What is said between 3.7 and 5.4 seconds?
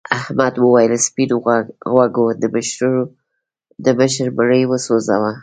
د مشر مړی وسوځاوه.